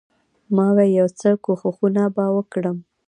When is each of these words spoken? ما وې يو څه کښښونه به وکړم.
ما 0.55 0.67
وې 0.75 0.85
يو 0.99 1.07
څه 1.19 1.29
کښښونه 1.43 2.03
به 2.15 2.25
وکړم. 2.35 2.77